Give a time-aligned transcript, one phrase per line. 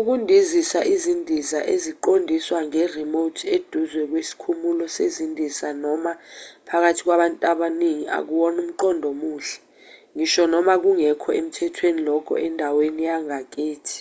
[0.00, 6.12] ukundizisa izindiza eziqondiswa nge-remote eduze kwesikhumulo sezindiza noma
[6.68, 9.54] phakathi kwabantu abaningi akuwona umqondo omuhle
[10.14, 13.96] ngisho noma kungekho emthwethweni lokho endaweni yangakini